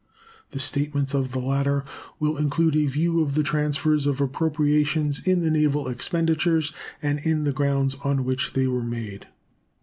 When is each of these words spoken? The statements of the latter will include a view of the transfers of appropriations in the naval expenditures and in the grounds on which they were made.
The 0.49 0.57
statements 0.59 1.13
of 1.13 1.31
the 1.31 1.37
latter 1.37 1.85
will 2.19 2.35
include 2.37 2.75
a 2.75 2.87
view 2.87 3.21
of 3.21 3.35
the 3.35 3.43
transfers 3.43 4.07
of 4.07 4.19
appropriations 4.19 5.19
in 5.27 5.41
the 5.41 5.51
naval 5.51 5.87
expenditures 5.87 6.73
and 7.03 7.19
in 7.19 7.43
the 7.43 7.53
grounds 7.53 7.93
on 8.03 8.25
which 8.25 8.53
they 8.53 8.65
were 8.65 8.81
made. 8.81 9.27